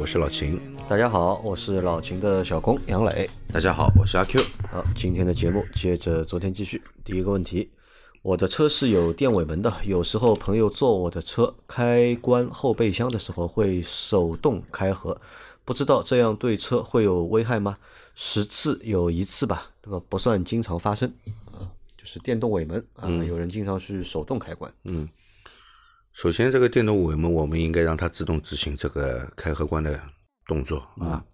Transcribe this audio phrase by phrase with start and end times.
[0.00, 0.58] 我是老秦。
[0.88, 3.28] 大家好，我是老秦的小工杨磊。
[3.52, 4.40] 大家好，我是阿 Q。
[4.72, 6.82] 好，今天的节目接着昨天继续。
[7.04, 7.70] 第一个问题，
[8.22, 15.20] 我的车是有电尾门的，有时候朋友坐我的车开关后备箱的时候会手动开合，
[15.66, 17.76] 不知道这样对车会有危害吗？
[18.14, 20.02] 十次有一次吧，那么？
[20.08, 21.12] 不算经常发生
[21.52, 24.72] 啊，就是电动尾门啊，有人经常去手动开关。
[24.84, 25.06] 嗯，
[26.12, 30.00] 首先这个电动尾门，我们应该让它自动执行这个开合关的
[30.46, 31.24] 动作啊。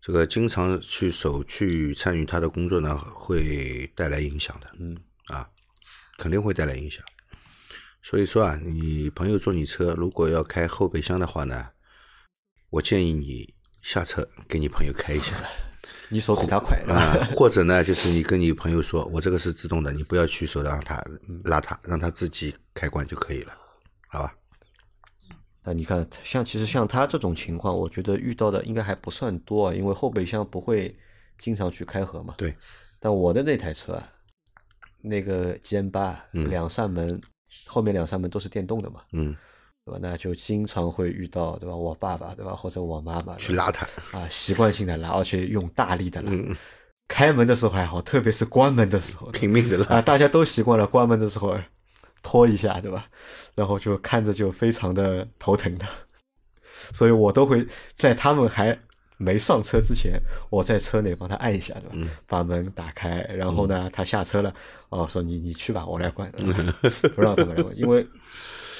[0.00, 4.66] 这个经常去手去参与它的工作呢，会带来影响的。
[4.78, 5.46] 嗯，啊，
[6.16, 7.04] 肯定会带来影响。
[8.02, 11.68] 所以说啊，你朋友坐你车，如果要开后备箱的话呢，
[12.70, 15.34] 我建议你下车给你朋友开一下。
[16.08, 21.00] 你手比他快啊，或者呢，就是你跟你朋友说，我这个是自动的，你不要去手让他
[21.44, 23.56] 拉他，让他自己开关就可以了，
[24.10, 24.34] 好吧？
[25.62, 30.96] 那你看，像其实像他这种情况，我觉得遇到的应该还不算多啊，因为后备箱不会
[31.38, 32.34] 经常去开合嘛。
[32.36, 32.54] 对。
[32.98, 34.08] 但我的那台车啊，
[35.00, 37.20] 那个 G M 八，两扇门
[37.66, 39.02] 后面两扇门都是电动的嘛。
[39.12, 39.36] 嗯。
[39.84, 39.98] 对吧？
[40.00, 41.74] 那就经常会遇到，对吧？
[41.74, 42.52] 我爸爸，对吧？
[42.52, 43.86] 或者我妈妈去拉他
[44.18, 46.32] 啊，习惯性的拉，而且用大力的拉。
[47.08, 50.02] 开门的时候还好，特别是关门的时候， 拼命的拉啊！
[50.02, 51.56] 大家都习惯了，关门的时候
[52.22, 53.06] 拖一下，对吧？
[53.54, 55.86] 然后就看着就非常的头疼的，
[56.94, 58.78] 所以我都会在他们还
[59.16, 62.10] 没上车之前，我在车内帮他按一下，对吧？
[62.26, 64.54] 把门打开，然后呢，他下车了，
[64.88, 66.30] 哦，说你你去吧，我来关，
[67.14, 68.06] 不让他们来关，因为。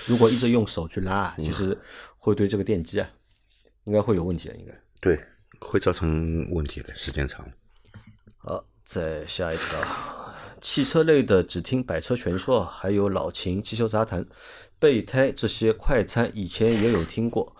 [0.06, 1.76] 如果一直用手去拉，其实
[2.16, 3.08] 会对这个电机啊，
[3.84, 4.72] 应该会有问题的，应该。
[4.98, 5.22] 对，
[5.60, 7.46] 会造成问题的，时间长。
[8.38, 9.78] 好，再下一条，
[10.60, 14.26] 汽车类的只听百车全说，还有老秦汽修杂谈，
[14.78, 17.54] 备胎这些快餐以前也有听过，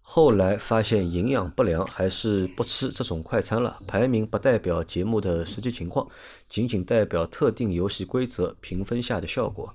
[0.00, 3.78] 后来发现营养不良，还是不吃这种快餐了。
[3.86, 6.08] 排名不代表节目的实际情况，
[6.48, 9.72] 仅仅代表特定游戏规则评分下的效果。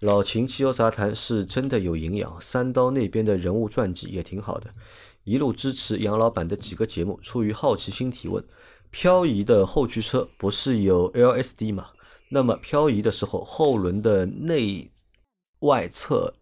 [0.00, 4.70] 老秦汽修杂谈是真的有营养，三刀那边的人物传记也挺好的，
[5.24, 7.18] 一路支持杨老板的几个节目。
[7.22, 8.44] 出于好奇心提问：
[8.90, 11.86] 漂移的后驱车不是有 LSD 吗？
[12.30, 14.90] 那么漂移的时候，后轮的内
[15.60, 16.34] 外侧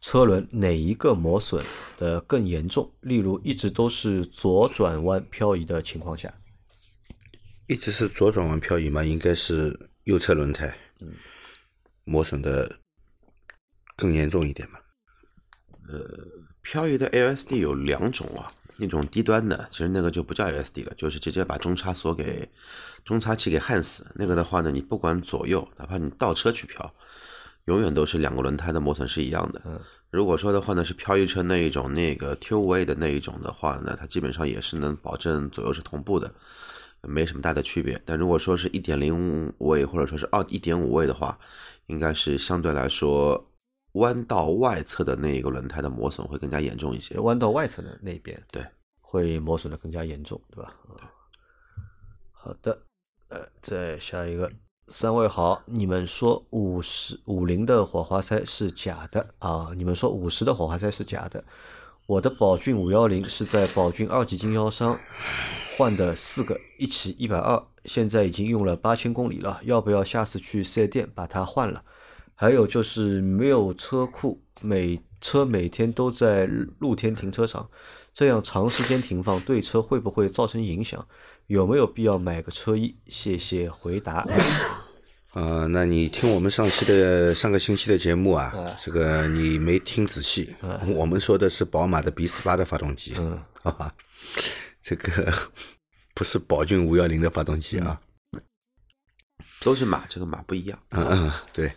[0.00, 1.64] 车轮哪一个磨损
[1.96, 2.92] 的更严重？
[3.00, 6.32] 例如一直都是左转弯漂移的情况下，
[7.66, 9.02] 一直是左转弯漂移吗？
[9.04, 10.76] 应该是右侧轮胎。
[11.00, 11.12] 嗯。
[12.08, 12.78] 磨损的
[13.96, 14.78] 更严重一点嘛？
[15.88, 16.00] 呃，
[16.62, 22.48] 漂移的 LSD 有两种啊，那种低端的，其实那个就不叫 USD 了，就是直接把中差锁给
[23.04, 24.06] 中差器给焊死。
[24.14, 26.92] 那个的话呢，你不管左右，哪怕你倒车去漂，
[27.66, 29.80] 永远都是两个轮胎的磨损是一样的。
[30.10, 36.32] 如果说的话呢，是漂移车那一种，那个 Two Way 的那一种的话呢，它基本上也是能保证左右是同步的，
[37.02, 38.00] 没什么大的区别。
[38.04, 41.38] 但如果说是一点零位或者说是二一点五位的话，
[41.86, 43.50] 应该是相对来说，
[43.96, 47.18] 弯道外侧的那一个轮胎的磨损会更加严重一些。
[47.18, 48.64] 弯道外侧的那边，对，
[49.00, 50.74] 会磨损的更加严重，对吧？
[50.96, 51.06] 对。
[52.32, 52.78] 好的，
[53.28, 54.50] 呃，再下一个，
[54.88, 59.70] 三位好，你们说五十五零的火花塞是假的啊？
[59.74, 61.44] 你们说五十的火花塞是假的？
[62.06, 64.96] 我的宝骏五幺零是在宝骏二级经销商
[65.76, 67.60] 换的四个，一起一百二。
[67.84, 71.82] 现在已经用了八千公里了，要不要下次去四 S 店把它换了？
[72.36, 76.46] 还有就是没有车库，每车每天都在
[76.78, 77.68] 露天停车场，
[78.14, 81.04] 这样长时间停放对车会不会造成影响？
[81.48, 82.96] 有没有必要买个车衣？
[83.08, 84.24] 谢谢回答。
[85.32, 90.54] 呃， 那你听我们上期的上个星期的节目啊，这个你没听仔细，
[90.94, 93.14] 我们说的是宝马的 B 四八的发动机，
[93.62, 93.92] 好吧？
[94.80, 95.32] 这个。
[96.18, 98.00] 不是宝骏五幺零的发动机啊，
[99.60, 100.78] 都是马，这个马不一样。
[100.88, 101.70] 嗯嗯，对，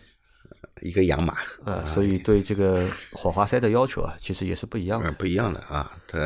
[0.82, 5.12] 一个养马啊，所以对这个火花塞的要求啊，其实也是不一样的。
[5.12, 6.18] 不一样的啊，它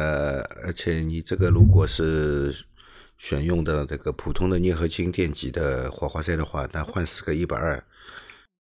[0.63, 2.55] 而且你这个如果是
[3.19, 7.83] 选用的这个普通的镍合金电极的火花塞的话，那换四个一百二，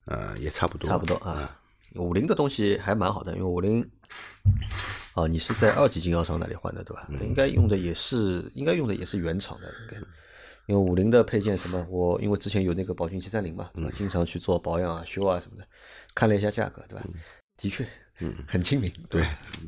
[0.06, 0.88] 呃，也差不多。
[0.88, 1.58] 差不多啊，
[1.96, 3.88] 五菱的东西还蛮好的，因为五菱
[5.14, 7.06] 啊，你是在二级经销商那里换的对吧？
[7.20, 9.96] 应该用的也是，应该用的也是原厂的，应该。
[10.66, 13.90] 因为五菱的配件什么，我因为之前有那个宝骏七三零嘛，对吧？
[13.96, 15.66] 经常去做保养啊、修啊什么的，
[16.14, 17.04] 看了一下价格，对吧？
[17.56, 17.86] 的确，
[18.20, 19.22] 嗯，很亲民，对，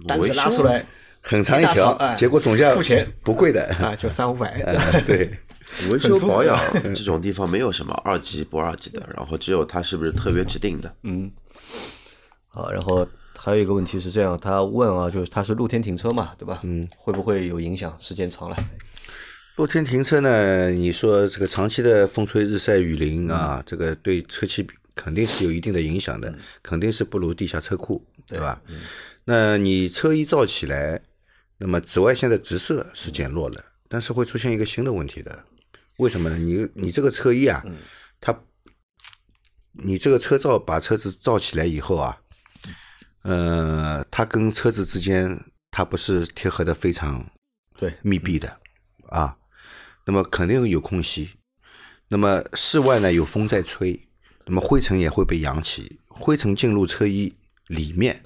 [0.07, 0.85] 单子拉出来
[1.21, 5.31] 很长一条结果总价付钱不贵的，啊，就三五百， 呃对，
[5.91, 6.59] 维修保养
[6.95, 10.95] 这种地方没有什么二级不二级的，然后只有它是不是特别指定的。
[11.03, 11.31] 嗯，
[12.49, 13.07] 好，然后
[13.37, 16.61] 还有一个问题是这样，他问啊，就是他是露天停车嘛，对吧？
[16.63, 17.95] 嗯，会不会有影响？
[17.99, 18.57] 时间长了，
[19.57, 28.61] 露天停车呢，你说这个长期的风吹日晒雨淋啊，这个对车漆肯定是有一定的影响的，肯定是不如地下车库，对吧？
[29.25, 31.01] 那你车一造起来，
[31.57, 35.47] 那么紫外线的直射是减弱了，但是会出现一个新的问题的，
[35.97, 36.37] 为什么呢？
[36.37, 37.65] 你你这个车衣啊，
[38.21, 38.39] 它
[39.73, 42.19] 你这个车罩把车子罩起来以后啊，
[43.23, 47.27] 呃，它跟车子之间它不是贴合的非常
[47.79, 48.61] 对，密闭的
[49.09, 49.37] 啊，
[50.07, 51.31] 那么肯定有空隙。
[52.09, 54.09] 那么室外呢有风在吹，
[54.47, 57.35] 那么灰尘也会被扬起，灰尘进入车衣
[57.67, 58.23] 里面，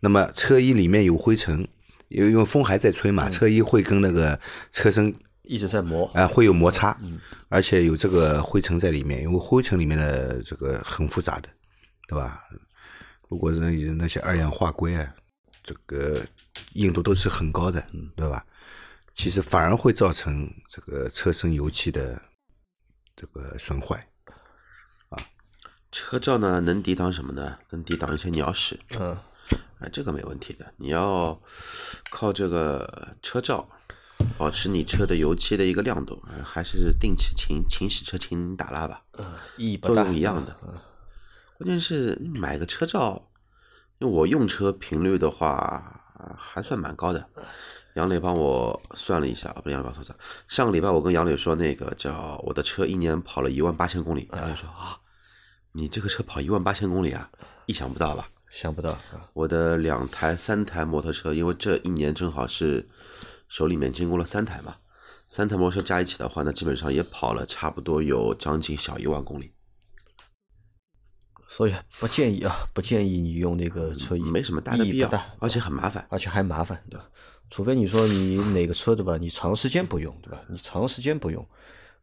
[0.00, 1.68] 那么车衣里面有灰尘，
[2.08, 4.40] 因为因为风还在吹嘛，车衣会跟那个
[4.72, 6.98] 车身一直在磨，啊、会有摩擦，
[7.48, 11.48] 而且有这个灰尘在里面，因为灰尘里面的这个很复杂的，
[12.08, 12.40] 对吧？
[13.28, 15.14] 如果是那那些二氧化硅啊，
[15.62, 16.22] 这个
[16.72, 17.86] 硬度都是很高的，
[18.16, 18.42] 对吧？
[19.18, 22.22] 其实反而会造成这个车身油漆的
[23.16, 24.08] 这个损坏。
[25.08, 25.18] 啊
[25.90, 27.58] 车罩呢能抵挡什么呢？
[27.70, 29.18] 能抵挡一些鸟屎，嗯，
[29.80, 30.72] 哎，这个没问题的。
[30.76, 31.42] 你要
[32.12, 33.68] 靠这个车罩
[34.36, 39.02] 保持你车的油漆的一个亮度，呃还是定期勤勤洗车、勤打蜡吧，
[39.56, 40.54] 意义不大，作用一样的。
[41.56, 43.30] 关键是你买个车罩，
[43.98, 47.28] 因为我用车频率的话啊还算蛮高的。
[47.98, 50.16] 杨磊帮我算了一下，啊不是杨磊帮我算，
[50.46, 54.96] 上个礼拜我跟杨磊说，那个叫我的车一年跑了一万八千公里，杨磊说啊，
[55.72, 57.28] 你这个车跑一万八千公里啊，
[57.66, 58.30] 意想不到吧？
[58.50, 62.88] 想不到啊，我的两台、三台摩托车，因为这一年正好是
[63.48, 64.76] 手里面经过了三台嘛，
[65.28, 69.52] 三台摩托车加一起的话呢，基本上也跑了差不多有将近小一万公里，
[71.48, 75.10] 所以不建议啊，不建议你用那个车衣，没什么大的必要
[75.40, 76.06] 而且很麻烦。
[76.08, 77.04] 而且还麻烦，对吧？
[77.50, 80.40] 除非你说你哪个车对吧，你长时间不用，对吧？
[80.48, 81.44] 你长时间不用，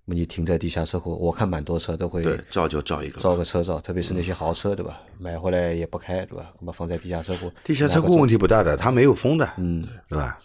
[0.05, 3.21] 那么你停在地下车库，我看蛮多车都会对，照就照一个。
[3.21, 5.01] 照个车照，特别是那些豪车，对吧？
[5.19, 6.51] 买回来也不开，对吧？
[6.59, 10.39] 那么放在地下车库，地下车库问题不大的，它没有风的，嗯，对吧？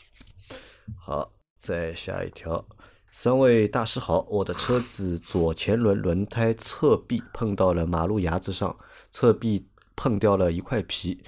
[0.99, 2.65] 好，再下一条。
[3.13, 8.77] 三位大师好，我的车子左前轮轮胎侧壁碰到了马路牙子上，
[9.11, 11.21] 侧壁碰掉了一块皮，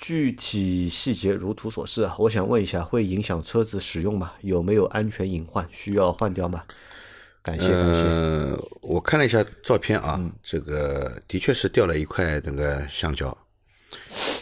[0.00, 2.16] 具体细节如图所示啊。
[2.18, 4.32] 我想问一下，会影响车子使用吗？
[4.40, 5.68] 有没有安全隐患？
[5.70, 6.64] 需要换掉吗？
[7.42, 8.02] 感谢感谢。
[8.08, 13.36] 呃，我看了一下照片啊，这个的确是掉了一块那个橡胶，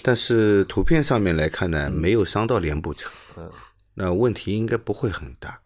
[0.03, 3.13] 但是图片上面来看呢，没有伤到脸部层，
[3.95, 5.61] 那问题应该不会很大。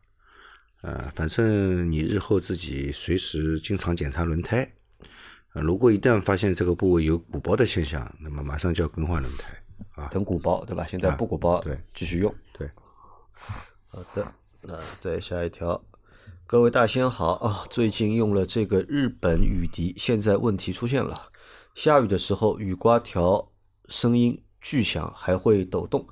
[0.82, 4.72] 呃，反正你日后自己随时经常检查轮胎，
[5.55, 9.48] 呃如果一旦发现这个部位有鼓包的现象，那么马上就要更换轮胎
[9.94, 10.08] 啊。
[10.08, 10.87] 等鼓包对吧？
[10.87, 12.34] 现在不鼓包，对，继续用。
[12.53, 12.70] 对，
[13.89, 14.27] 好的，
[14.63, 15.82] 那再下一条，
[16.46, 17.65] 各位大仙好啊！
[17.70, 21.29] 最近用了这个日本雨笛，现在问题出现了，
[21.75, 23.49] 下雨的时候雨刮条
[23.89, 26.06] 声音巨响，还会抖动，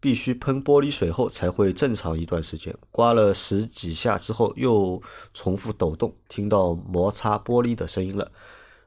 [0.00, 2.74] 必须喷玻璃水后才会正常一段时间。
[2.90, 5.00] 刮了十几下之后又
[5.32, 8.32] 重复抖动，听到摩擦玻璃的声音了。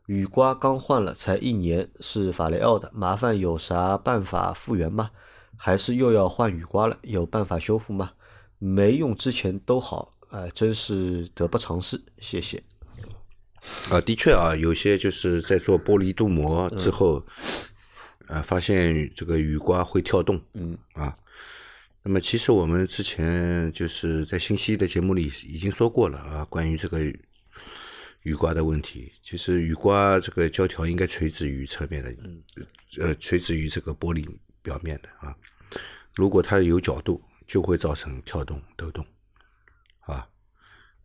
[0.08, 5.10] 雨刮刚换了，才一年，是法雷奥的，麻烦有啥办法复原吗？
[5.58, 6.98] 还是又要换雨刮了？
[7.02, 8.12] 有办法修复吗？
[8.60, 12.62] 没用之前都好，哎、真是得不偿失，谢谢。
[13.90, 17.26] 啊，的确啊，有些就是在做玻璃镀膜之后，
[18.28, 21.16] 呃，发现这个雨刮会跳动，嗯啊，
[22.04, 27.00] 那么其实我们之前就是在信息的节目里已经说过了啊，关于这个
[28.26, 32.16] 雨刮的问题，其实雨刮这个胶条应该垂直于侧面的，
[33.00, 34.28] 呃，垂直于这个玻璃
[34.64, 35.36] 表面的啊，
[36.16, 39.06] 如果它有角度，就会造成跳动、抖动，
[40.00, 40.28] 啊，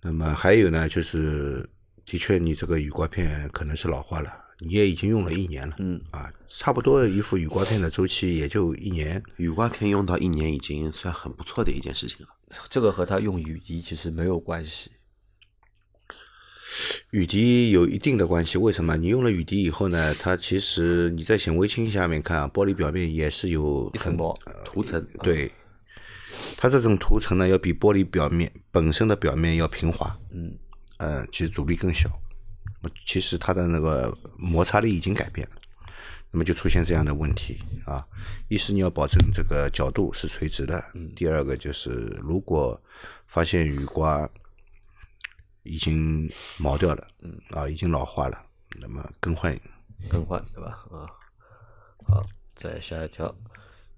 [0.00, 1.68] 那么还有呢，就是
[2.06, 6.00] 的确你这个雨刮片可能是老化了，你也已经用了一年了，嗯。
[6.12, 12.34] 啊，差不多一副雨刮片的周期也就一年，雨刮片用到一年已经算很不错的一件事情了。
[12.70, 14.92] 这个和它用雨衣其实没有关系。
[17.10, 18.96] 雨滴有一定的关系，为什么？
[18.96, 25.50] 你用了雨滴以后呢，它其实你在显微镜下面看啊，玻璃表面也是有一层膜，涂层，对，
[26.56, 30.56] 它这种涂层呢，要比玻璃表面本身的表面要平滑，嗯，
[30.98, 32.08] 呃，其实阻力更小，
[33.04, 35.56] 其实它的那个摩擦力已经改变了，
[36.30, 38.06] 那么就出现这样的问题啊。
[38.48, 40.82] 一是你要保证这个角度是垂直的，
[41.16, 42.80] 第二个就是如果
[43.26, 44.28] 发现雨刮
[45.62, 48.46] 已经毛掉了，嗯啊，已经老化了，
[48.80, 49.58] 那么更换
[50.08, 50.84] 更换对吧？
[50.90, 51.06] 啊，
[52.06, 53.34] 好，再下一条。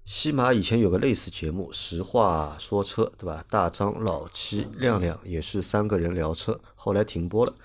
[0.05, 3.45] 西马以前有个类似节目《实话说车》，对吧？
[3.49, 7.55] 大张、老七、亮亮也是三个人聊车，后来停播了。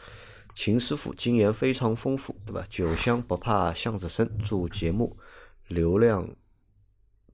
[0.55, 2.64] 秦师傅经验非常丰富，对吧？
[2.71, 5.17] 酒香不怕巷子深，祝节目
[5.67, 6.28] 流量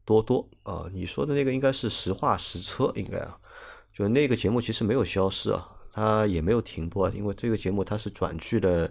[0.05, 0.87] 多多啊！
[0.93, 3.39] 你说的那个应该是实话实车，应该啊，
[3.93, 8.91] 就那个节目其实没有消失啊，它也没有停播，因为这个节目它是转去了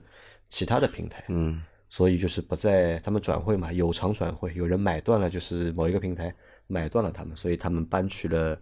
[0.50, 1.62] 其他的平台，嗯。
[1.90, 6.34] 所以就是不在他们转会嘛，有偿转会，有人买断了，就是某一个平台
[6.66, 8.60] 买断了他们，所以他们搬去了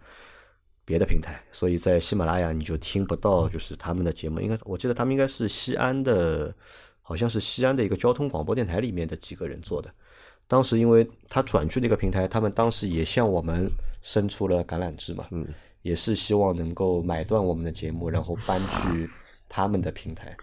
[0.84, 6.54] 别的平台，所以在喜马拉雅你就听不到就是他们的节目，应该我记得他们应该是西安的，
[7.00, 9.90] 好像是西安的一个交通广播电台里面的几个人做的。
[10.46, 13.66] 当时因为他转去那个平台，他们当时也向我们
[14.02, 15.46] 伸出了橄榄枝嘛，嗯，
[15.82, 19.08] 也是希望能够买断我们的节目，然后搬去
[19.48, 20.34] 他们的平台。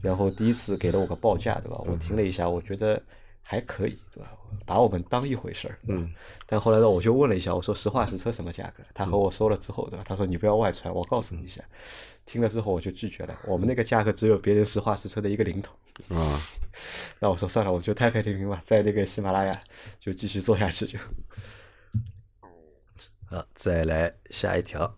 [0.00, 1.76] 然后第一次给了我个报价，对吧？
[1.86, 3.00] 我听了一下，我觉得
[3.42, 4.32] 还可以，对吧？
[4.64, 6.08] 把我们当一回事儿，嗯。
[6.46, 8.82] 但后来呢，我就问了一下，我说实话实车什么价格？
[8.94, 10.04] 他和我说了之后，对吧？
[10.06, 11.62] 他说你不要外传，我告诉你一下。
[12.24, 15.74] 听了之后我就拒绝了，我们那个价格只有别人实话实车的一个零头。
[16.14, 16.40] 啊，
[17.20, 19.62] 那我说算了，我就太太平平吧，在那个喜马拉雅
[20.00, 20.98] 就继续做下去就。
[23.30, 24.94] 好，再来下一条。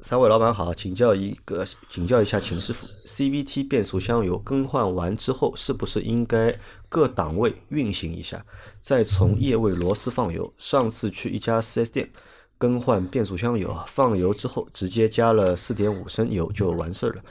[0.00, 6.58] 三位老板好，请教一个，请教一下秦师傅，CVT 变速箱油更换完之后，是不是应该
[6.88, 8.44] 各档位运行一下，
[8.80, 10.50] 再从液位螺丝放油？
[10.58, 12.10] 上次去一家 4S 店
[12.56, 17.22] 更换变速箱油，放油之后直接加了4.5升油就完事儿了，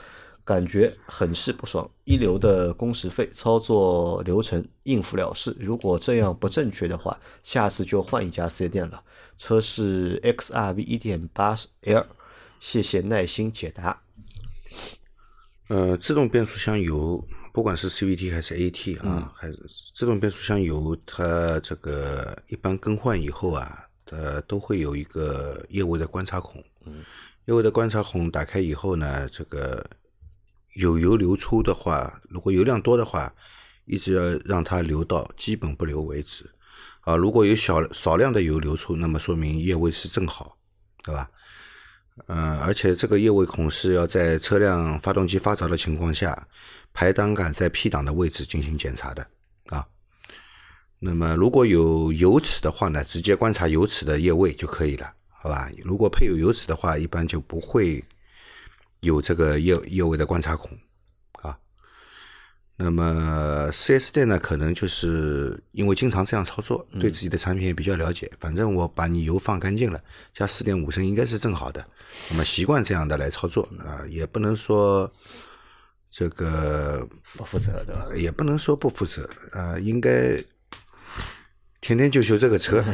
[0.44, 1.88] 感觉很是不爽。
[2.04, 5.56] 一流的工时费，操作流程应付了事。
[5.58, 9.02] 如果这样不正确的话，下次就换一家 4S 店了。
[9.38, 12.06] 车是 XRV 一点八 L。
[12.60, 14.02] 谢谢耐心解答。
[15.68, 17.22] 呃，自动变速箱油，
[17.52, 19.58] 不管是 CVT 还是 AT 啊，还是
[19.94, 26.62] 自动变速箱油，它这个一般更换以后啊，呃，都会有一个液位的观察孔。
[26.86, 27.04] 嗯，
[27.46, 29.84] 液位的观察孔打开以后呢，这个
[30.74, 33.34] 有油流出的话，如果油量多的话，
[33.84, 36.50] 一直要让它流到基本不流为止。
[37.00, 40.56] 啊，如果有小少量的油流出，那么说明液位是正好，
[41.02, 41.30] 对吧？
[42.28, 46.46] 嗯，而且这个液位孔是要在车辆发动机发着的情况下，
[46.92, 49.26] 排挡杆在 P 档的位置进行检查的
[49.66, 49.84] 啊。
[51.00, 55.70] 那么如果有油尺的话呢，直接观察油尺的液位就可以了，好吧？
[55.84, 58.02] 如果配有油尺的话，一般就不会
[59.00, 60.70] 有这个液液位的观察孔。
[62.76, 68.28] 那么四 S 店呢，可能就是因为经常这样操作，对自己的产品也比较了解。
[68.40, 70.00] 反正我把你油放干净了，
[70.32, 71.86] 加四点五升应该是正好的。
[72.30, 75.08] 那么习惯这样的来操作啊，也不能说
[76.10, 78.06] 这个不负责对吧？
[78.16, 80.36] 也不能说不负责啊，应该
[81.80, 82.84] 天天就修这个车。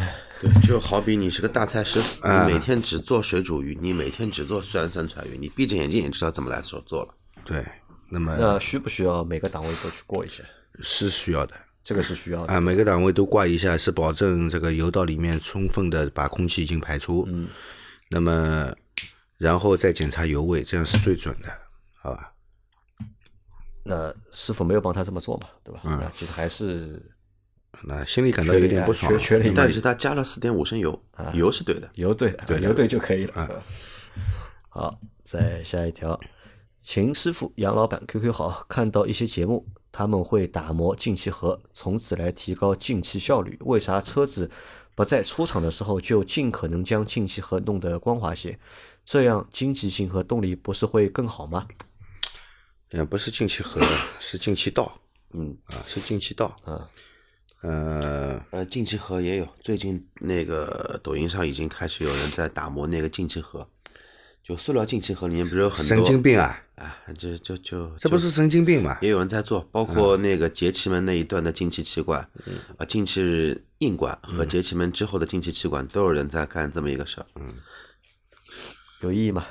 [0.43, 7.15] 对，就好比你是个大菜师傅，你每天只做水煮鱼，你每天只做酸酸菜鱼，你闭着眼睛也知道怎么来做做了。
[7.47, 7.65] 对。
[8.11, 10.43] 那么，那需不需要每个档位都去过一下？
[10.83, 12.61] 是需要的，这个是需要的啊。
[12.61, 17.25] 每个档位都挂一下，是保证这个油道里面充分的把空气已经排出。
[17.29, 17.47] 嗯。
[18.09, 18.75] 那么，
[19.39, 21.49] 然后再检查油位，这样是最准的，
[22.03, 22.33] 好吧？
[23.85, 25.49] 那师傅没有帮他这么做嘛？
[25.63, 25.81] 对吧？
[25.85, 26.11] 嗯。
[26.15, 27.01] 其实还是，
[27.85, 29.13] 那心里感到有点不爽。
[29.55, 31.01] 但是他加了四点五升油，
[31.35, 33.63] 油是对的，油对，对，油对就可以了。
[34.69, 36.19] 好，再下一条。
[36.83, 38.65] 秦师傅、杨老板，QQ 好！
[38.69, 43.57] 看到一些节目，他们会打磨进气盒，从此来提高进气效率。
[43.61, 44.51] 为啥车子
[44.95, 48.59] 不在出厂的时候就尽可能将进气盒弄得光滑些？
[49.05, 51.69] 这样经济性和动力不是会更好吗？
[52.93, 53.81] 嗯，不是进气盒，
[54.19, 54.99] 是进气道。
[55.33, 56.57] 嗯啊，是进气道。
[56.65, 56.89] 啊，
[57.61, 63.69] 呃呃，进气盒也有，最近那个抖音上已经开始有人在打磨那个进气盒。
[64.51, 66.61] 就塑料进气盒里面不是有很多神经病啊！
[66.75, 68.99] 啊，就就就这不是神经病吗？
[69.01, 72.29] 也有人在做，包括那个节气门那一段的进气气管，
[72.77, 77.27] 啊，进气硬管和节气门之后的进气气管都有人在干这么一个事儿。
[77.37, 77.47] 嗯，
[79.03, 79.47] 有意义吗？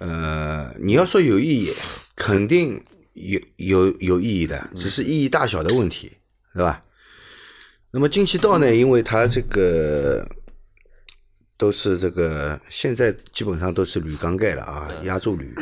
[0.00, 1.72] 呃，你要说有意义，
[2.14, 2.84] 肯定
[3.14, 6.12] 有有有意义的，只是意义大小的问题，
[6.52, 6.82] 对吧？
[7.92, 10.28] 那么进气道呢，因为它这个
[11.64, 15.54] 都是这个现在基本上都是铝缸盖了啊，压铸铝，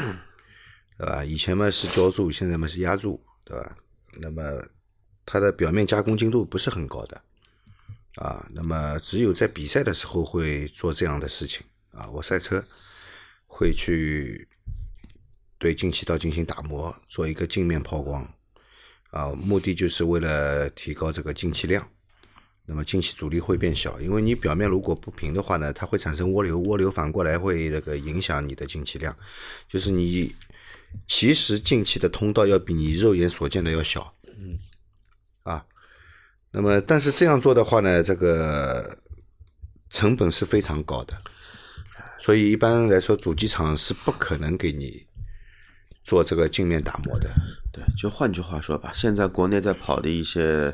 [0.98, 1.24] 对吧？
[1.24, 3.76] 以前嘛是浇铸，现在嘛是压铸，对吧？
[4.20, 4.42] 那么
[5.24, 7.22] 它的表面加工精度不是很高的
[8.16, 12.64] 啊，那么只有在比赛的时候会做这样的事情啊，我赛车
[13.46, 14.48] 会去
[15.56, 18.28] 对进气道进行打磨，做一个镜面抛光
[19.10, 21.88] 啊，目的就是为了提高这个进气量。
[22.64, 29.14] 那么进气阻力会变小，因为你表面如果不平的话呢，它会产生涡流，涡流反过来会那个影响你的进气量，
[29.68, 30.32] 就是你
[31.08, 34.56] 其实进气的通道要比你肉眼所见的要小，嗯，
[35.42, 35.66] 啊，
[36.52, 38.96] 那么但是这样做的话呢，这个
[39.90, 41.18] 成本是非常高的，
[42.16, 45.04] 所以一般来说主机厂是不可能给你
[46.04, 47.28] 做这个镜面打磨的，
[47.72, 50.72] 对，就换句话说吧，现在国内在跑的一些。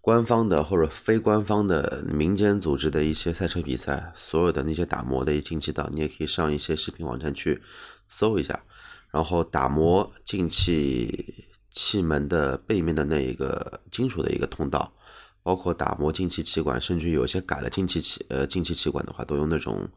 [0.00, 7.60] 官方的或者非官方的民间组织的一些赛车比赛，所有的那些打磨的进气道，你也可以上一些视频网站去
[8.08, 8.58] 搜一下。
[9.10, 14.92] 然后打磨进气气门的背面的那一个金属的一个通道，
[15.42, 19.88] 包括打磨进气气管，甚至有些改了进气气呃进气气管的话，都用那种。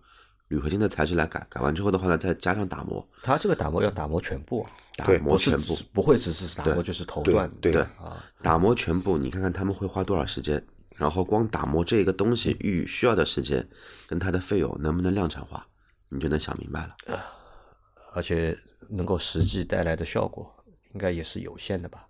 [0.54, 3.04] 铝合金的材质来改，改完之后的话呢，再加上打磨。
[3.24, 4.64] 它这个打磨要打磨全部，
[4.96, 7.50] 打磨全部不会只是打磨，就是头段。
[7.60, 10.64] 对啊，打磨全部，你看看他们会花多少时间？
[10.96, 13.68] 然后光打磨这个东西预需要的时间，
[14.08, 15.66] 跟它的费用能不能量产化，
[16.10, 16.96] 你就能想明白了。
[18.14, 18.56] 而且
[18.90, 20.48] 能够实际带来的效果，
[20.94, 22.06] 应该也是有限的吧？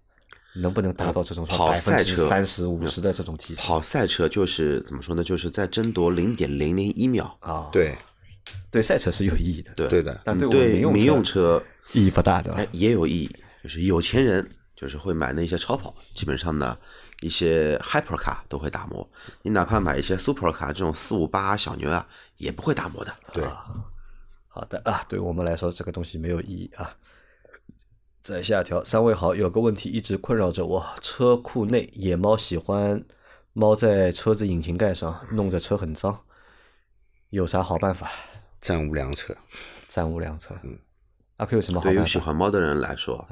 [0.55, 3.63] 能不能达到这种跑赛车三十五十的这种提升？
[3.63, 5.23] 跑赛车就是怎么说呢？
[5.23, 7.69] 就是在争夺零点零零一秒啊！
[7.71, 7.97] 对。
[8.69, 11.61] 对赛车是有意义的，对对的，但对民用车
[11.93, 12.65] 意义不大，对吧？
[12.71, 16.77] 也有意义，就是有钱人就是会买那些超跑，基本上呢，
[17.21, 19.07] 一些 hyper car 都会打磨。
[19.43, 23.13] 你哪怕买一些 super car 这种四五八小牛啊，也不会打磨的。
[23.31, 23.45] 对，
[24.47, 26.95] 好的啊，对我们来说这个东西没有意义啊。
[28.21, 33.03] 再下条，三位好，有个问题一直困扰着我：车库内野猫喜欢
[33.51, 36.21] 猫在车子引擎盖上，弄得车很脏，
[37.29, 38.09] 有啥好办法？
[38.63, 39.35] 暂无良策，
[39.87, 40.55] 暂无良策。
[40.63, 40.79] 嗯，
[41.35, 43.27] 阿 Q 有什么好对于喜欢猫的人来说，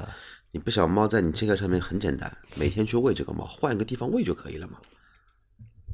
[0.52, 4.78] 你不想猫在你膝盖上面很简单，每天去喂这个猫，换一个地方喂就可以了嘛，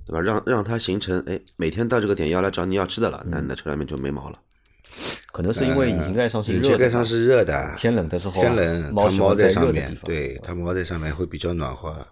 [0.08, 0.20] 对吧？
[0.20, 4.40] 让让它形成，哎，每天到这个点要来找你要吃的了，那你的车上面就没毛了。
[5.32, 12.08] 可能是因为引擎盖上是引擎盖上是热的，天冷的时候，天冷，它猫在上面，对，它猫在上面会比较暖和。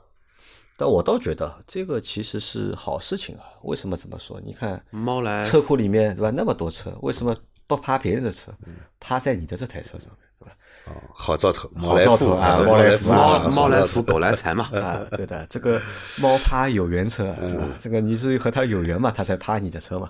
[0.78, 3.44] 但我倒觉得这个其实是好事情啊！
[3.64, 4.42] 为什么这么说？
[4.42, 6.30] 你看，猫来车库里面对吧？
[6.32, 7.34] 那么多车，为什么
[7.66, 8.52] 不趴别人的车，
[9.00, 10.56] 趴在你的这台车上面，对吧？
[10.88, 12.58] 哦，好兆头，好兆头啊！
[12.58, 14.66] 猫来福，猫猫来福，狗来财嘛！
[14.76, 15.82] 啊，对的，这个
[16.18, 17.68] 猫趴有缘车，对吧？
[17.80, 20.10] 这个你是和它有缘嘛，它才趴你的车嘛。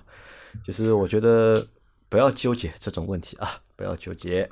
[0.64, 1.54] 就是我觉得
[2.08, 4.50] 不要纠结这种问题啊，不要纠结。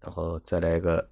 [0.00, 1.08] 然后再来一个。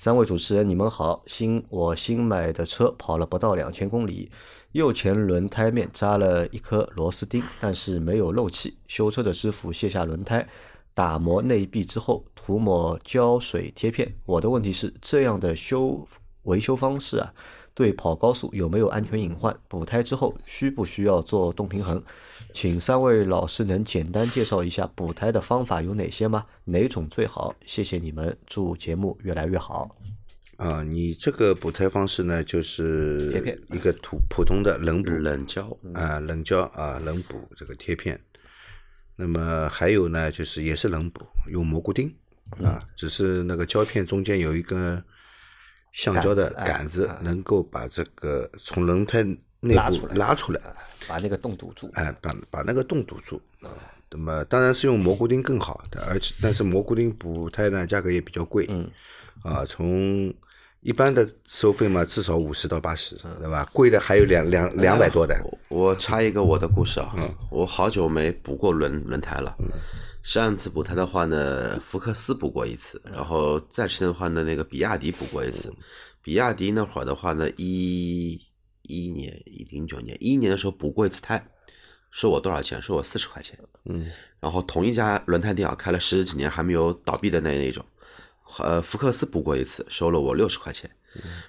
[0.00, 1.24] 三位主持人，你们好。
[1.26, 4.30] 新我新买的车跑了不到两千公里，
[4.70, 8.78] 右前轮胎面扎了一颗螺丝钉，但是没有漏气。
[8.86, 10.48] 修车的师傅卸下轮胎，
[10.94, 14.14] 打磨内壁之后涂抹胶水贴片。
[14.24, 16.06] 我的问题是，这样的修
[16.44, 17.34] 维修方式啊？
[17.78, 19.56] 对跑高速有没有安全隐患？
[19.68, 22.02] 补胎之后需不需要做动平衡？
[22.52, 26.44] 请三位老师能简单介绍一下补胎的方法有哪些吗？
[26.64, 27.54] 哪种最好？
[27.64, 29.96] 谢谢你们，祝节目越来越好。
[30.56, 38.18] 啊，你这个补胎方式呢，就是贴片一个普普通的冷补冷胶啊，冷胶啊，冷补这个贴片。
[39.14, 42.12] 那么还有呢，就是也是冷补，用蘑菇钉
[42.60, 45.00] 啊，只是那个胶片中间有一个。
[45.92, 49.22] 橡胶的杆子能够把这个从轮胎
[49.60, 50.60] 内部拉出来，
[51.08, 51.90] 把那个洞堵住。
[51.94, 53.40] 哎，把把那个洞堵住。
[54.10, 58.66] 那么当然是用蘑菇钉更好，而且但是蘑菇钉补胎呢价格也比较贵。
[58.68, 58.88] 嗯。
[59.42, 60.32] 啊，从
[60.80, 63.68] 一般的收费嘛，至少五十到八十，对吧？
[63.72, 65.34] 贵的还有两两两百多的。
[65.68, 67.14] 我插一个我的故事啊，
[67.50, 69.56] 我好久没补过轮轮胎了。
[70.28, 75.72] 上次补胎的话呢，福克斯补过一次，然后再之前的话呢，那个比亚迪补过一次。
[76.22, 78.38] 比亚迪那会儿的话呢，一
[78.82, 81.42] 一年、一零九年、一一年的时候补过一次胎，
[82.10, 82.80] 收我多少钱？
[82.82, 83.58] 收我四十块钱。
[83.86, 84.10] 嗯。
[84.38, 87.82] 然后同一家轮胎店啊，开了十几年还没有倒闭的那一种。
[88.58, 90.90] 呃，福克斯补过一次，收了我六十块钱。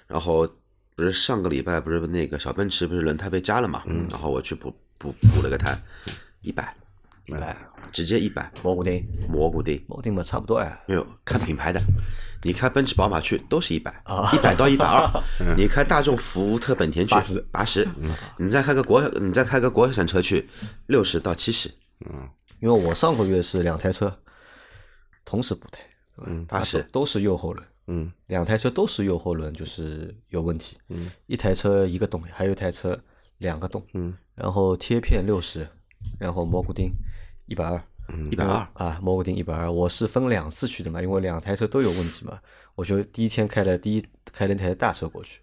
[0.06, 0.48] 然后
[0.96, 3.82] 不是上个礼拜不是那个小奔驰不是轮胎被扎了嘛？
[3.88, 4.06] 嗯。
[4.10, 5.78] 然后我去补补补了个胎，
[6.40, 6.74] 一百。
[7.26, 7.56] 一百，
[7.92, 11.80] 直接一百，蘑菇丁，蘑菇丁蘑菇丁嘛差不多哎，没有看品牌的，
[12.42, 13.90] 你开奔驰、宝马去都是一百。
[14.04, 15.08] 啊，一百到一百二。
[15.56, 17.40] 你开大众、福特、本田去八十。
[17.52, 17.86] 八十，
[18.38, 20.48] 你再开个国，你再开个国产车去
[20.86, 21.70] 六十到七十，
[22.06, 22.28] 嗯。
[22.60, 24.14] 因为我上个月是两台车
[25.24, 25.80] 同时补胎，
[26.26, 28.12] 嗯它80都都是右后轮，嗯。
[28.26, 31.10] 两台车都是右后轮就是有问题，嗯。
[31.26, 32.98] 一台车一个洞，还有一台车
[33.38, 34.14] 两个洞，嗯。
[34.34, 35.66] 然后贴片六十，
[36.18, 36.90] 然后蘑菇丁
[37.50, 37.82] 一百二，
[38.30, 38.64] 一百二。
[38.74, 42.40] 啊，蘑菇丁一百二，我是分两次去的嘛，因为两台车都有问题嘛，
[42.76, 45.40] 我就第一天开了第一开了那台大车过去，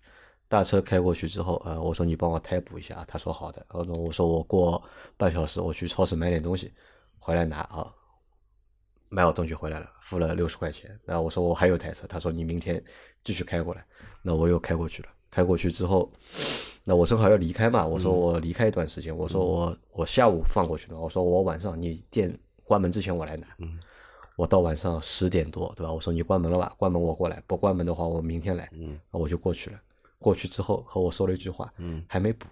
[0.48, 4.82] 大车开过去之后，呃，我说你帮我胎补一下，他说好的，然后呢，我说我过
[5.17, 6.72] 半小时我去超市买点东西，
[7.20, 7.91] 回来拿啊，
[9.10, 12.82] 买好东西回来了，付了六十块钱，然后我说我还有台车，他说你明天
[13.22, 13.86] 继续开过来，
[14.22, 16.11] 那我又开过去了，开过去之后，
[16.83, 23.47] 那我正好要离开嘛，我说我离开一段时间，我说我我下午放过去的，我说我晚上你店关门之前我来拿，
[24.35, 25.91] 我到晚上十点多，对吧？
[25.91, 26.73] 我说你关门了吧？
[26.77, 29.79] 关门我过来，不关门的话我明天来，嗯，我就过去了。
[30.19, 32.45] 过去之后和我说了一句话，嗯，还没补。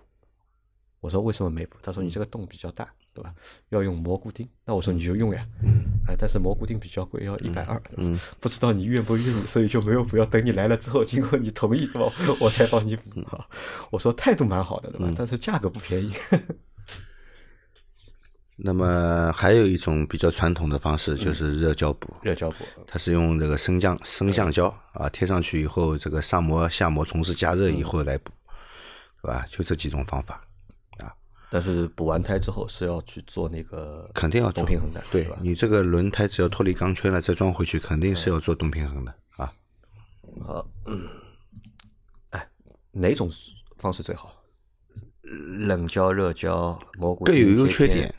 [0.99, 1.77] 我说为什么没补？
[1.81, 3.33] 他说你这个洞比较大，对吧？
[3.69, 4.47] 要用蘑菇钉。
[4.65, 10.17] 那我说你就用呀，嗯，哎，但是蘑菇钉比较贵，要一百二，嗯，不知道你愿不愿意，所以就没有补。
[10.17, 12.13] 要等你来了之后，经过你同意，对吧？
[12.41, 13.47] 我才帮你补啊。
[13.89, 15.13] 我说态度蛮好的，对吧？
[15.17, 16.11] 但是价格不便宜。
[18.57, 28.31] 那么还有一种比较传统的方式就是热胶补，热胶补，它是用这个生酱生橡胶啊贴上去以后，这个上膜下膜同时加热以后来补，
[29.21, 29.45] 对吧？
[29.49, 30.41] 就这几种方法，
[31.49, 35.37] 但是补完胎之后是要去做那个肯定要做动平衡的，对吧？
[35.41, 39.53] 你这个轮胎只要脱离钢圈了，再装回去，肯定是要做动平衡的啊。
[40.45, 41.07] 好，嗯，
[42.31, 42.49] 哎，
[42.91, 43.29] 哪种
[43.77, 44.43] 方式最好？
[45.21, 48.13] 冷胶、热胶、蘑菇各有优缺点，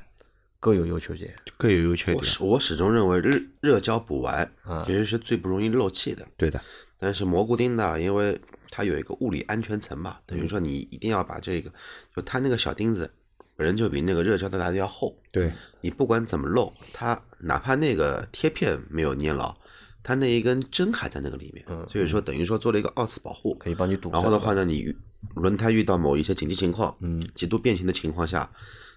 [0.58, 1.34] 各有优缺点。
[1.56, 6.60] 各有优缺点，我始我始终认为热热胶补完啊其实是最不容易漏气的，对的，
[6.98, 8.38] 但是蘑菇钉呢，因为
[8.76, 11.72] 它有一个物理安全层嘛，等于说你一定要把这个，
[12.14, 13.10] 就它那个小钉子
[13.56, 19.56] 本身就比那个热胶的来的要厚，对，你不管怎么漏，它哪怕那个贴片没有粘牢，
[20.02, 24.94] 它那一根针还在那个里面，所以说等于说做了一个二次保护，可以帮你堵然后的话呢，你
[25.36, 28.46] 轮胎遇到某一些紧急情况，嗯，极度变形的情况下，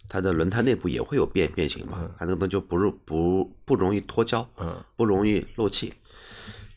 [0.10, 5.94] 它的轮胎内部也会有变变形嘛，它那个东西就不入不不容易脱胶，嗯，不容易漏气。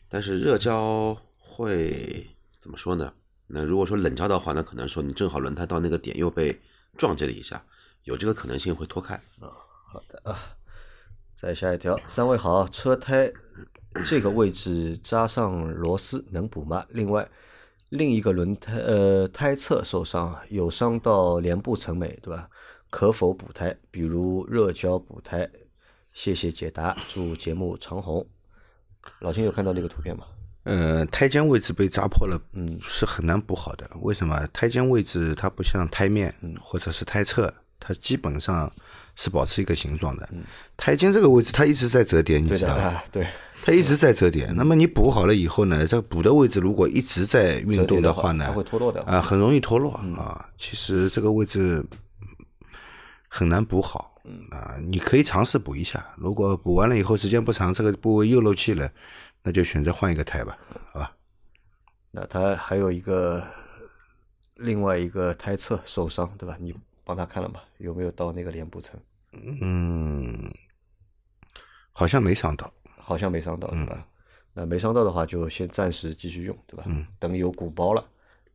[0.07, 2.25] 但是热胶会
[2.63, 3.13] 怎么说呢？
[3.47, 6.57] 那如果说冷胶的话，那可能说你正好轮胎到那个点又被
[6.97, 7.61] 撞击了一下，
[8.05, 9.15] 有这个可能性会脱开。
[9.41, 9.51] 啊，
[9.91, 10.39] 好的啊
[11.35, 13.29] 再下一条，三位好，车胎
[14.05, 16.81] 这个位置扎上螺丝能补吗？
[16.91, 17.29] 另外，
[17.89, 22.49] 另一个轮胎呃胎侧受伤，有伤到连部层没，对吧？
[22.89, 23.77] 可否补胎？
[23.91, 25.51] 比如热胶补胎？
[26.13, 28.25] 谢谢解答，祝节目长红。
[29.19, 30.25] 老秦有看到那个图片吗？
[30.63, 33.89] 呃，胎间位置被扎破了，嗯，是很难补好的。
[34.01, 34.47] 为什么？
[34.53, 38.71] 胎间位置它不像胎面，嗯或者是胎侧，它基本上
[39.15, 40.29] 是保持一个形状的。
[40.31, 40.43] 嗯
[40.77, 42.83] 胎间这个位置它一直在折叠，你知道吧？
[42.83, 43.27] 啊，对，
[43.65, 44.45] 它一直在折叠。
[44.55, 49.01] 那么你补好了以后呢，这个补的位置如果一直在运动的话呢，它会脱落的。
[49.03, 50.47] 啊，很容易脱落啊。
[50.57, 51.85] 其实这个位置
[53.27, 54.15] 很难补好
[54.49, 56.05] 啊，你可以尝试补一下。
[56.15, 58.89] 如果补完了以后时间不长，这个部位又漏气了，
[59.43, 60.57] 那就选择换一个胎吧，
[60.91, 61.15] 好吧？
[62.11, 63.45] 那他还有一个
[64.55, 66.55] 另外一个胎侧受伤，对吧？
[66.59, 67.61] 你帮他看了吗？
[67.77, 68.99] 有没有到那个脸部层？
[69.33, 70.49] 嗯，
[71.91, 72.71] 好像没伤到。
[72.97, 74.07] 好像没伤到，对吧？
[74.53, 76.83] 那没伤到的话，就先暂时继续用，对吧？
[76.87, 77.05] 嗯。
[77.19, 78.07] 等有鼓包了，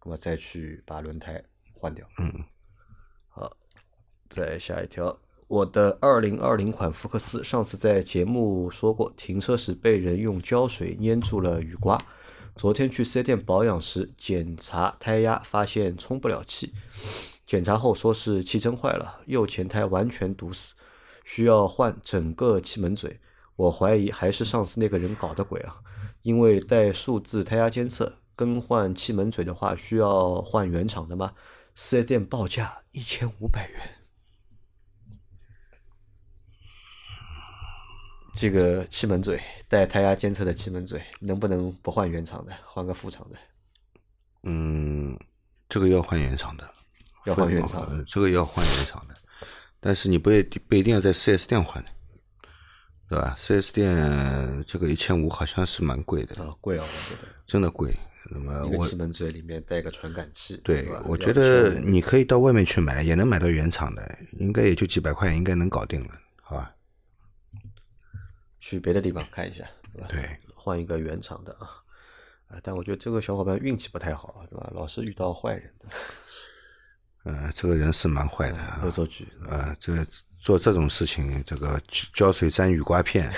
[0.04, 1.42] 那么再去把轮胎
[1.78, 2.06] 换掉。
[2.18, 2.32] 嗯。
[3.28, 3.54] 好，
[4.30, 5.14] 再下一条，
[5.48, 11.98] 我的二零二零款福克斯上次在节目说过，停车时被人用胶水粘住了雨刮。
[12.54, 16.74] 昨天去四 S 店保养时检查胎压，发现充不了气。
[17.46, 20.74] 检查后说是气针坏了，右前胎完全堵死，
[21.24, 23.18] 需要换整个气门嘴。
[23.56, 25.76] 我怀疑还是上次那个人搞的鬼啊！
[26.20, 31.32] 因为带数字胎压监测，更换气门嘴的话需要换原厂的吗？
[31.74, 33.97] 四 S 店报价一千五百元。
[38.38, 43.36] 这个气门嘴带胎压监测的气门嘴，能不能不换原厂的，换个副厂的？
[44.44, 45.18] 嗯，
[45.68, 46.70] 这个要换原厂的，
[47.26, 49.14] 要换原厂的这个要换原厂的，
[49.80, 51.90] 但是你不一定不一定要在四 S 店换的，
[53.10, 53.34] 对吧？
[53.36, 57.28] 四 S 店这个一千五好像是蛮贵的，啊，贵啊，我觉得。
[57.44, 57.92] 真的贵。
[58.30, 66.10] 那么我一个气门嘴里面带个传感器，对，我觉得你可以到外面去买，也能买到原厂的，应该也就几百块，应该能搞定了，
[66.42, 66.72] 好吧？
[68.60, 70.06] 去别的地方看一下，对吧？
[70.08, 71.68] 对，换一个原厂的啊。
[72.48, 74.70] 啊，但我觉得这个小伙伴运气不太好，对吧？
[74.74, 75.70] 老是遇到坏人。
[77.24, 79.28] 呃，这个人是蛮坏的啊，恶作剧。
[79.46, 80.06] 呃，这个
[80.38, 81.78] 做这种事情，这个
[82.14, 83.30] 胶水粘雨刮片，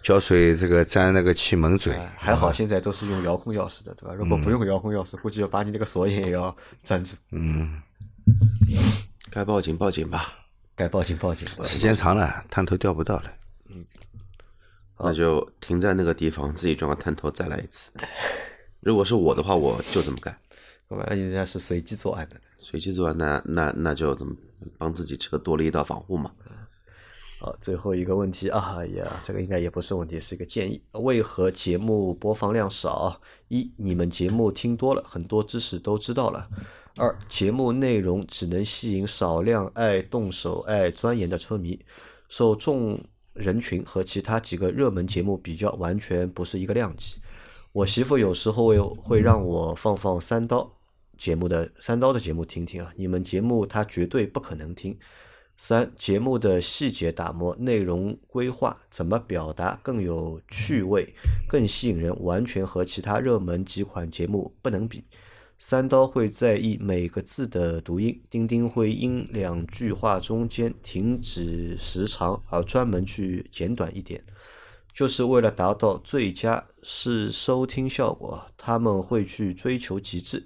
[0.00, 1.98] 胶水这个粘那个气门嘴。
[2.16, 4.14] 还好现在都是用遥控钥匙的，对吧？
[4.14, 7.16] 如果不用遥控钥匙，估计要把你那个锁眼也要粘住。
[7.32, 7.82] 嗯，
[9.28, 10.34] 该报警报警吧，
[10.76, 11.48] 该报警报警。
[11.64, 13.32] 时间长了，探头调不到了。
[13.70, 13.84] 嗯。
[14.98, 17.90] 那就停在那个地方，自己装个探头再来一次。
[18.80, 20.36] 如果是我的话，我就这么干。
[20.88, 24.34] 我们人家是随机作案的，随机作案，那那那就怎么
[24.78, 26.30] 帮自己车多了一道防护嘛？
[27.40, 30.80] 好，最后一个问题啊，哎呀，这个应该也不是问题，是一个建议。
[30.92, 33.20] 为何节目播放量少？
[33.48, 36.48] 一，你们节目听多了，很多知识都知道了；
[36.96, 41.84] 二，节目内容只能吸引少量爱动手、爱钻研的车迷，
[42.28, 42.98] 受众。
[43.36, 47.16] 人群和其他几个热门节目比较，完全不是一个量级。
[47.72, 50.70] 我媳妇有时候会会让我放放三刀
[51.18, 54.98] 节目的三刀的节目听听啊，你们节目她绝对不可能听。
[55.58, 61.14] 三节目的细节打磨、内容规划、怎么表达更有趣味、
[61.48, 65.04] 更吸引人，完全和其他热门几款节目不能比。
[65.58, 74.22] 三刀会在意每个字的读音，钉钉会因两句话中间停止时长而专门去简短一点，
[74.92, 80.44] 就是为了达到最佳是收听效果，他们会去追求极致。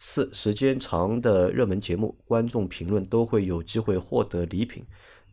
[0.00, 4.84] 四时间长的热门节目，观众评论都会有机会获得礼品，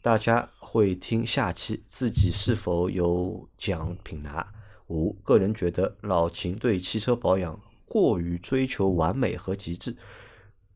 [0.03, 4.53] 大家会听下期自己是否有奖品拿。
[4.87, 7.59] 五个人觉得老秦对汽车保养。
[7.85, 9.95] 过于追求完美和极致，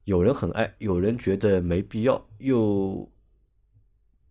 [0.04, 3.12] 有人很爱，有人觉得没必要，又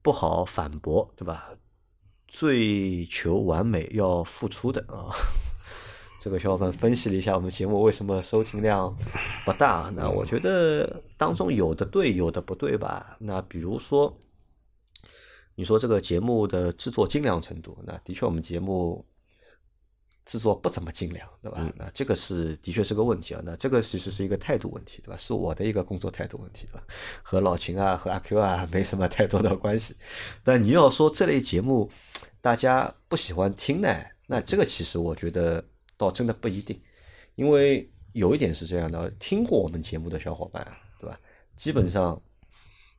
[0.01, 1.51] 不好反驳，对吧？
[2.27, 5.11] 追求完美要付出的啊！
[6.21, 8.97] 这个小伙伴分析了一下我们节目为什么收听量
[9.45, 13.17] 不大，那我觉得当中有的对，有的不对吧？
[13.19, 14.17] 那比如说，
[15.57, 19.05] 你说这个节目的制作精良程度，那的确我们节目。
[20.29, 21.73] 制作不怎么精良，对吧？
[21.75, 23.41] 那这个是的确是个问题啊。
[23.43, 25.17] 那这个其实是一个态度问题，对吧？
[25.17, 26.85] 是我的一个工作态度问题，对吧？
[27.25, 29.97] 和老秦啊、和阿 Q 啊没什么太多的关系。
[30.45, 31.91] 但你要说这类节目
[32.43, 33.89] 大家不喜欢听呢，
[34.27, 35.65] 那这个其实我觉得
[35.97, 36.79] 倒真的不一定，
[37.35, 40.63] 因为有一点是这样的：听过我们节目的小伙伴，
[41.01, 41.19] 对吧？
[41.57, 42.21] 基本上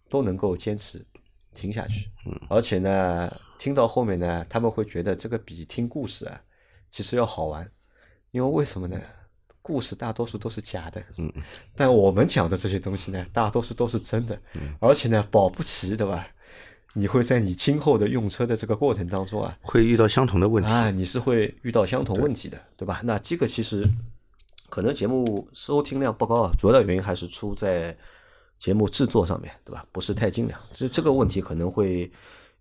[0.09, 1.05] 都能够坚持
[1.53, 2.09] 听下去，
[2.49, 6.41] 而且呢，听到后面呢，他们会觉得这个比听故事啊。
[6.91, 7.69] 其实要好玩，
[8.31, 8.99] 因为为什么呢？
[9.61, 11.31] 故事大多数都是假的，嗯，
[11.75, 16.27] 但我们讲的这些东西呢，大多数都是真的，嗯，而且呢，保不齐，对吧？
[16.93, 23.01] 你会在你今后的用车的这个过程当中啊，会遇到相同的问题啊，你是会遇到相同问题的，对吧？
[23.03, 23.87] 那这个其实
[24.69, 27.95] 可能节目收听量不高啊，主要的原因还是出在
[28.57, 29.85] 节目制作上面对吧？
[29.91, 32.11] 不是太精良，所以这个问题可能会。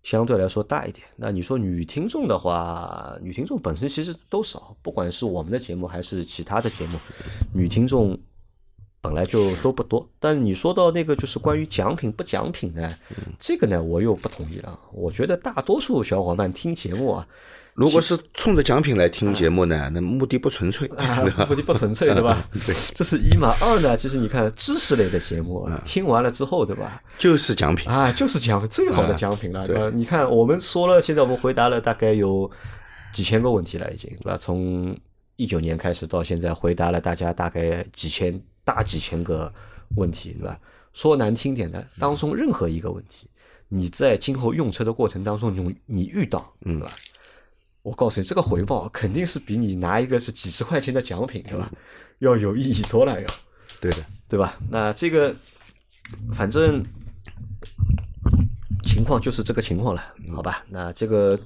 [0.03, 1.05] 相对来说大一点。
[1.15, 6.97] 那你说女听众的话，女听众本身其实都少，不管是我们的节目还是其他的节目，
[7.53, 8.17] 女听众
[9.01, 10.07] 本来就都不多。
[10.19, 12.97] 但你说到那个就是关于奖品不奖品呢，
[13.39, 14.79] 这个呢我又不同意了。
[14.91, 17.27] 我觉得大多数小伙伴听节目啊。
[17.73, 20.89] 如果是冲着奖品来听节目呢，那目的不纯粹，
[21.47, 22.45] 目的不纯粹，对吧？
[22.65, 23.55] 对，这是一嘛。
[23.61, 27.01] 二呢，就是你看知识类的节目，听完了之后，对吧？
[27.17, 29.89] 就是奖品啊，就是奖最好的奖品了，对吧？
[29.93, 32.49] 你看，我们说了，现在我们回答了大概有
[33.13, 34.35] 几千个问题了，已经，对吧？
[34.35, 34.97] 从
[35.37, 39.53] 一九年开始到现在，回答了大家大概几千大几千个
[39.95, 40.59] 问题，对吧？
[40.91, 43.29] 说难听点的，当中任何一个问题，
[43.69, 46.89] 你在今后用车的过程当中，你你遇到，对吧？
[47.89, 51.71] 我告诉你，这个回报肯定是比你拿一个是几十块钱的奖品，对吧？
[52.19, 53.27] 要有意义多了，要
[53.81, 54.59] 对的，对吧？
[54.69, 55.35] 那这个
[56.31, 56.85] 反正
[58.83, 60.63] 情况就是这个情况了，好吧？
[60.69, 61.37] 那这个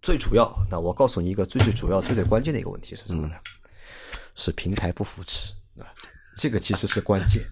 [0.00, 3.34] 最主要，那我告诉你一个最最主要、最最关键的一个问题是什么呢？
[4.34, 5.84] 是平台不扶持，啊，
[6.34, 7.44] 这个其实是关键，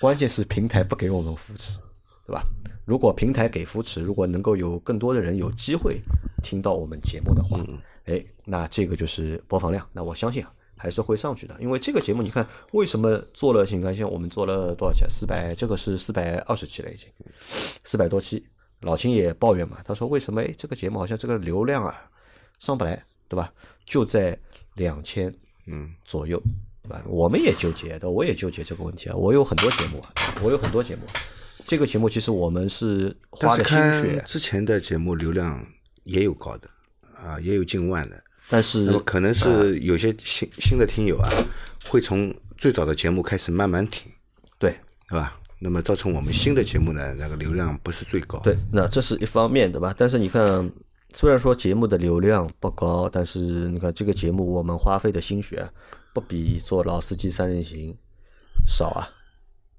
[0.00, 1.80] 关键是平台不给我们扶持，
[2.24, 2.44] 对吧？
[2.84, 6.00] 如果平台给扶持，如果能够有更多的人有机会
[6.42, 7.58] 听到我们节目的话，
[8.04, 9.86] 哎，那这个就是播放量。
[9.92, 10.44] 那我相信
[10.76, 14.08] 还是会上去的，因为这个节目你看，为什么做了新干线？
[14.08, 15.08] 我们做了多少钱？
[15.08, 17.08] 四百，这个是四百二十期了，已经
[17.84, 18.44] 四百多期。
[18.80, 20.42] 老秦也抱怨嘛，他说为什么？
[20.42, 22.10] 哎，这个节目好像这个流量啊
[22.58, 23.52] 上不来，对吧？
[23.84, 24.36] 就在
[24.74, 25.32] 两千
[25.66, 26.42] 嗯左右，
[26.82, 27.00] 对吧？
[27.06, 29.14] 我们也纠结的，我也纠结这个问题啊。
[29.14, 31.02] 我有很多节目啊，我有很多节目。
[31.72, 35.66] 这个节目其实我们是花的心血，之前的节目流量
[36.04, 36.68] 也有高的
[37.16, 38.24] 啊，也有近万的。
[38.50, 41.30] 但是那么可能是有些新新的听友啊，
[41.88, 44.12] 会从最早的节目开始慢慢听，
[44.58, 44.76] 对
[45.08, 45.40] 对吧？
[45.60, 48.38] 那么造成我们新的节目呢，那个流量不是最高。
[48.40, 49.94] 对，那这是一方面，对吧？
[49.96, 50.70] 但是你看，
[51.14, 55.66] 虽然说节目的流量不高，但是你看这个节目我们花费的心血
[56.12, 57.96] 不比做老司机三人行
[58.66, 59.08] 少啊，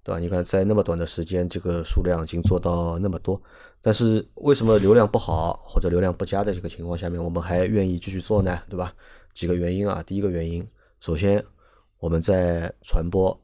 [0.04, 0.20] 对吧？
[0.20, 3.42] 你看在那么短的时间，这个数量已经做到那么多，
[3.82, 8.60] 但是为什么流量不好或者流量不佳的这个情况下面，我们还愿意继续做呢？
[8.70, 8.94] 对吧？
[9.34, 10.68] 几个原因啊，第一个原因，
[11.00, 11.44] 首先
[12.00, 13.40] 我们在传播。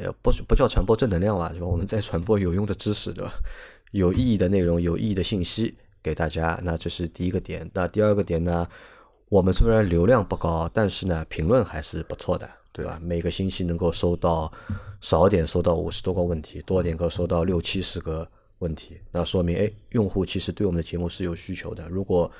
[0.00, 1.66] 呃，不不叫传播正能量吧，对吧？
[1.66, 3.32] 我们在传播有用的知识，对吧？
[3.90, 7.68] 有意义的内容、有意义的信息给大家，那这是第一个点。
[7.74, 8.68] 那第二个点呢？
[9.28, 12.98] 我们虽然流量不高，但是呢，评论还是不错的，对吧？
[13.02, 14.52] 每个星期能够收到
[15.00, 18.28] 少点收到五十多个问题，多点可收到六七十个
[18.58, 21.88] 问题，那说明哎，用户其实对我们的节目是有需求的。
[21.88, 22.30] 如果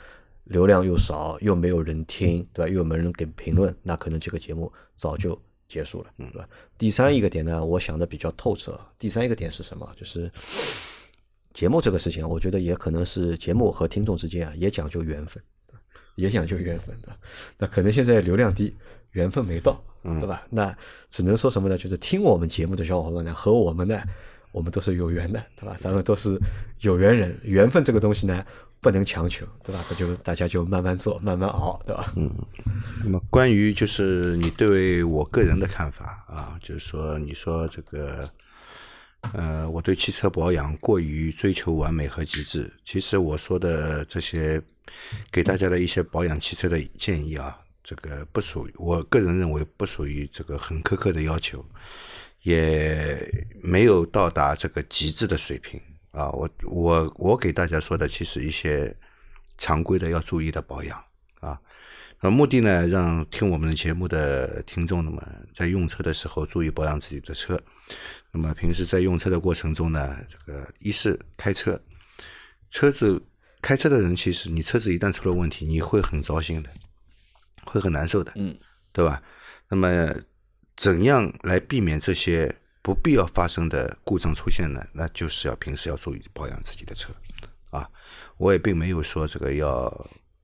[0.45, 2.73] 流量又少，又没有人听，对吧？
[2.73, 5.41] 又没人给评论，那可能这个节目早就。
[5.69, 6.49] 结束了，对吧？
[6.79, 8.81] 第三一个点呢，我想的比较透彻。
[8.99, 9.87] 第三一个点是什么？
[9.95, 10.33] 就是
[11.53, 15.43] 节目这个事情，我觉得也可能是节目和听众之间啊，也讲究缘分，
[16.15, 17.15] 也讲究缘分的。
[17.59, 18.75] 那可能现在流量低，
[19.13, 20.43] 缘分没到，对吧？
[20.51, 20.77] 那
[21.11, 21.77] 只能说什么呢？
[21.79, 24.01] 就是听我们节目的小伙伴呢，和我们呢，
[24.53, 25.77] 我们都是有缘的，对吧？
[25.81, 26.39] 咱们都是
[26.81, 28.45] 有缘人，缘分这个东西呢。
[28.81, 29.85] 不能强求，对吧？
[29.91, 32.13] 那就大家就慢慢做，慢慢熬，对吧？
[32.15, 32.31] 嗯。
[33.03, 38.31] 那么关于就是你对我个人的看法啊，就是说你说这个，
[39.33, 42.73] 呃，我对汽车保养过于追求完美和极致。
[42.85, 44.63] 其实我说的这些
[45.33, 51.65] 给大家的一些保养汽车的建议啊，这个不属于我个人认为不属于这个很苛刻的要求，
[52.43, 53.19] 也
[53.63, 55.81] 没有到达这个极致的水平。
[56.11, 58.95] 啊，我我我给大家说的，其实一些
[59.57, 61.03] 常规的要注意的保养
[61.41, 61.59] 啊，
[62.21, 67.59] 那目的呢，让听我们的节目的听众那么在用车的时候注意保养自己的车。
[68.33, 71.81] 那么平时在用车的过程中呢，这个一是开车，
[72.69, 73.23] 车子
[73.63, 76.69] 开车的人，其实你车子一旦出了问题，你会很糟心的，
[77.69, 78.57] 会很难受的，嗯，
[78.93, 79.23] 对吧？
[79.69, 80.15] 那么
[80.77, 82.55] 怎样来避免这些？
[82.81, 87.13] 不必要发生的故障出现呢，那就是要平时要注意保养自己的车，
[87.69, 87.87] 啊，
[88.39, 89.93] 我也并没有说这个要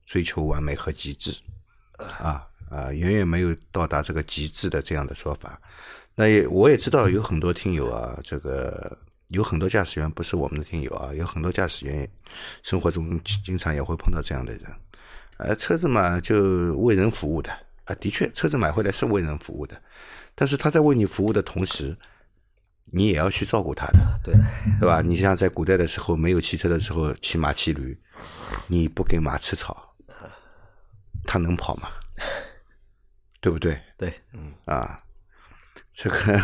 [0.05, 1.35] 追求完美和极致，
[1.97, 5.59] 啊啊，远远没有到达这个极致的这样的说法。
[6.13, 8.95] 那也我也知道有很多听友啊，这个
[9.29, 12.07] 有很多驾驶员不是我们的听友啊，有很多驾驶员
[12.61, 14.63] 生活中经常也会碰到这样的人，
[15.37, 17.51] 呃，车子嘛就为人服务的
[17.85, 19.81] 啊，的确，车子买回来是为人服务的，
[20.33, 21.97] 但是他在为你服务的同时。
[22.91, 24.33] 你也要去照顾他的，对
[24.79, 25.01] 对吧？
[25.01, 27.99] 你像在古代的时候，没有汽车的时候，骑马骑驴，
[28.67, 29.95] 你不给马吃草，
[31.25, 31.89] 它能跑吗？
[33.41, 33.81] 对不对？
[33.97, 35.03] 对，嗯啊，
[35.91, 36.39] 这个，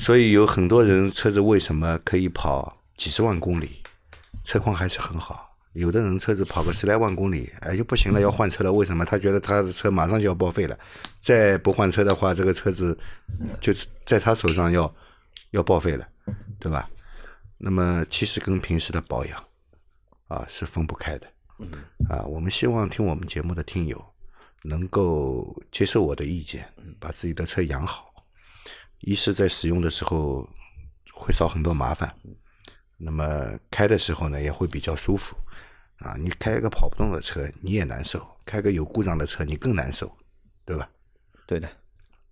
[0.00, 3.82] 所以有很多人车子为什么可以跑几十万公里，
[4.42, 5.55] 车况还是很好。
[5.76, 8.72] 有的人车子跑个十来万公里，哎就不行了，要换车了。
[8.72, 9.04] 为什么？
[9.04, 10.78] 他觉得他的车马上就要报废了，
[11.20, 12.98] 再不换车的话，这个车子
[13.60, 14.92] 就是在他手上要。
[15.52, 16.06] 要报废了，
[16.58, 16.90] 对吧？
[17.56, 19.44] 那么其实跟平时的保养
[20.26, 21.26] 啊是分不开的。
[22.10, 24.04] 啊，我们希望听我们节目的听友
[24.64, 28.12] 能够接受我的意见，把自己的车养好。
[29.00, 30.46] 一是，在使用的时候
[31.14, 32.12] 会少很多麻烦，
[32.98, 33.24] 那么
[33.70, 35.34] 开的时候呢也会比较舒服。
[35.98, 40.10] 啊，你开一个跑不动的车你也难受，开个有故障的车你更难受，
[40.64, 40.90] 对吧？
[41.46, 41.68] 对的。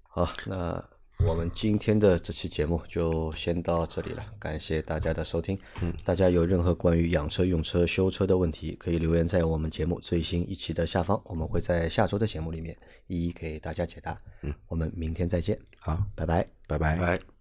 [0.02, 0.84] 好，那。
[1.24, 5.56] 我们今天的这期节目就先到这里了，感谢大家的收听。
[5.80, 14.18] 嗯，大家有任何关于养车、用车、修车的问题，可以留言在我们节目最新一期的下方，我们会在下周的节目里面一一给大家解答。
[14.42, 15.56] 嗯，我们明天再见。
[15.78, 17.33] 好，拜拜，拜拜，拜。